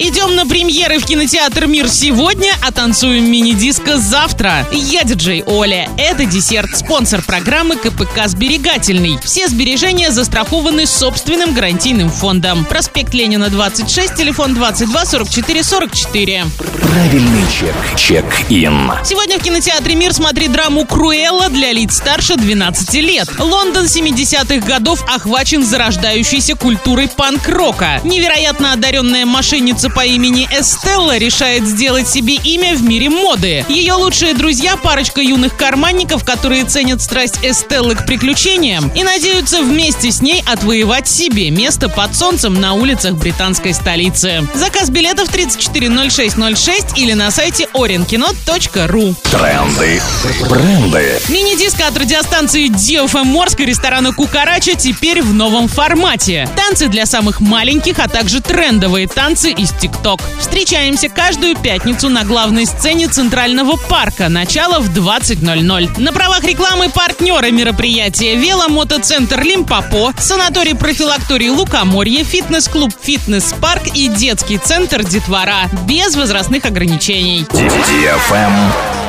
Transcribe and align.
Идем 0.00 0.36
на 0.36 0.46
премьеры 0.46 1.00
в 1.00 1.06
кинотеатр 1.06 1.66
«Мир» 1.66 1.88
сегодня, 1.88 2.52
а 2.64 2.70
танцуем 2.70 3.28
мини-диско 3.28 3.98
завтра. 3.98 4.64
Я 4.70 5.02
диджей 5.02 5.42
Оля. 5.44 5.90
Это 5.98 6.24
десерт, 6.24 6.76
спонсор 6.76 7.20
программы 7.20 7.74
КПК 7.74 8.28
«Сберегательный». 8.28 9.18
Все 9.24 9.48
сбережения 9.48 10.12
застрахованы 10.12 10.86
собственным 10.86 11.52
гарантийным 11.52 12.12
фондом. 12.12 12.64
Проспект 12.64 13.12
Ленина, 13.12 13.48
26, 13.48 14.14
телефон 14.14 14.54
22 14.54 15.04
44 15.04 15.64
44. 15.64 16.44
Правильный 16.80 17.42
чек. 17.50 17.74
Чек-ин. 17.96 18.92
Сегодня 19.04 19.40
в 19.40 19.42
кинотеатре 19.42 19.96
«Мир» 19.96 20.14
смотри 20.14 20.46
драму 20.46 20.86
«Круэлла» 20.86 21.48
для 21.48 21.72
лиц 21.72 21.96
старше 21.96 22.36
12 22.36 22.94
лет. 22.94 23.28
Лондон 23.40 23.86
70-х 23.86 24.64
годов 24.64 25.02
охвачен 25.12 25.64
зарождающейся 25.64 26.54
культурой 26.54 27.08
панк-рока. 27.08 28.00
Невероятно 28.04 28.74
одаренная 28.74 29.26
мошенница 29.26 29.87
по 29.88 30.04
имени 30.04 30.48
Эстелла 30.50 31.18
решает 31.18 31.66
сделать 31.66 32.08
себе 32.08 32.34
имя 32.34 32.74
в 32.74 32.82
мире 32.82 33.10
моды. 33.10 33.64
Ее 33.68 33.94
лучшие 33.94 34.34
друзья– 34.34 34.76
парочка 34.82 35.20
юных 35.20 35.56
карманников, 35.56 36.24
которые 36.24 36.64
ценят 36.64 37.02
страсть 37.02 37.38
Эстеллы 37.42 37.94
к 37.94 38.06
приключениям 38.06 38.90
и 38.94 39.02
надеются 39.02 39.62
вместе 39.62 40.10
с 40.10 40.20
ней 40.20 40.42
отвоевать 40.46 41.08
себе 41.08 41.50
место 41.50 41.88
под 41.88 42.14
солнцем 42.14 42.60
на 42.60 42.74
улицах 42.74 43.14
британской 43.14 43.74
столицы. 43.74 44.46
Заказ 44.54 44.90
билетов 44.90 45.28
340606 45.28 46.96
или 46.96 47.12
на 47.12 47.30
сайте 47.30 47.68
orinkino.ru. 47.74 49.14
Тренды. 49.30 50.02
Бренды. 50.48 51.20
Мини-диско 51.28 51.86
от 51.86 51.96
радиостанции 51.96 52.68
DFM 52.68 53.24
Морск 53.24 53.60
и 53.60 53.66
ресторана 53.66 54.12
Кукарача 54.12 54.74
теперь 54.74 55.22
в 55.22 55.32
новом 55.34 55.68
формате. 55.68 56.48
Танцы 56.56 56.88
для 56.88 57.06
самых 57.06 57.40
маленьких, 57.40 57.98
а 57.98 58.08
также 58.08 58.40
трендовые 58.40 59.08
танцы 59.08 59.50
из 59.50 59.70
ТикТок. 59.78 60.20
Встречаемся 60.38 61.08
каждую 61.08 61.56
пятницу 61.56 62.08
на 62.08 62.24
главной 62.24 62.66
сцене 62.66 63.08
Центрального 63.08 63.76
парка. 63.76 64.28
Начало 64.28 64.80
в 64.80 64.90
20.00. 64.90 66.00
На 66.00 66.12
правах 66.12 66.44
рекламы 66.44 66.88
партнеры 66.88 67.50
мероприятия 67.50 68.36
Веломотоцентр 68.36 69.42
Лимпопо, 69.42 70.12
санаторий 70.18 70.74
профилакторий 70.74 71.50
Лукоморье, 71.50 72.24
фитнес-клуб 72.24 72.92
Фитнес-парк 73.00 73.82
и 73.94 74.08
детский 74.08 74.58
центр 74.58 75.04
Детвора. 75.04 75.68
Без 75.86 76.16
возрастных 76.16 76.64
ограничений. 76.64 77.46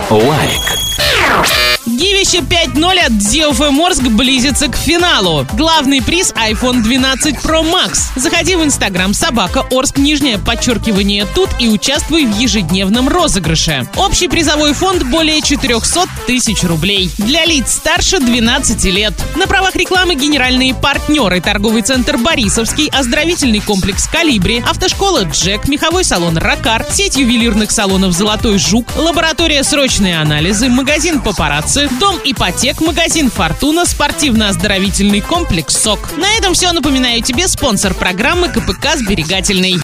Лайк. 0.09 0.78
Гивище 1.89 2.37
5.0 2.37 2.99
от 2.99 3.11
DFM 3.13 3.71
Орск 3.71 4.03
близится 4.03 4.67
к 4.67 4.75
финалу. 4.75 5.47
Главный 5.53 6.03
приз 6.03 6.31
iPhone 6.33 6.83
12 6.83 7.35
Pro 7.37 7.63
Max. 7.63 8.11
Заходи 8.15 8.55
в 8.55 8.63
Инстаграм 8.63 9.11
собака 9.15 9.65
Орск 9.71 9.97
нижнее 9.97 10.37
подчеркивание 10.37 11.25
тут 11.33 11.49
и 11.57 11.67
участвуй 11.67 12.27
в 12.27 12.37
ежедневном 12.37 13.09
розыгрыше. 13.09 13.87
Общий 13.97 14.27
призовой 14.27 14.73
фонд 14.73 15.03
более 15.03 15.41
400 15.41 16.05
тысяч 16.27 16.63
рублей. 16.63 17.09
Для 17.17 17.45
лиц 17.45 17.71
старше 17.71 18.19
12 18.19 18.83
лет. 18.85 19.13
На 19.35 19.47
правах 19.47 19.75
рекламы 19.75 20.13
генеральные 20.13 20.75
партнеры 20.75 21.41
торговый 21.41 21.81
центр 21.81 22.17
Борисовский, 22.17 22.89
оздоровительный 22.89 23.61
комплекс 23.61 24.07
Колибри, 24.07 24.63
автошкола 24.63 25.23
Джек, 25.23 25.67
меховой 25.67 26.03
салон 26.03 26.37
Ракар, 26.37 26.85
сеть 26.91 27.17
ювелирных 27.17 27.71
салонов 27.71 28.13
Золотой 28.13 28.59
Жук, 28.59 28.95
лаборатория 28.95 29.63
срочные 29.63 30.19
анализы, 30.19 30.69
магазин 30.69 31.21
Папарацци, 31.21 31.78
дом 31.99 32.17
ипотек, 32.23 32.81
магазин 32.81 33.29
Фортуна, 33.29 33.85
спортивно-оздоровительный 33.85 35.21
комплекс 35.21 35.77
СОК. 35.77 36.17
На 36.17 36.35
этом 36.37 36.53
все. 36.53 36.71
Напоминаю 36.71 37.21
тебе 37.21 37.47
спонсор 37.47 37.93
программы 37.93 38.49
КПК 38.49 38.97
«Сберегательный». 38.97 39.77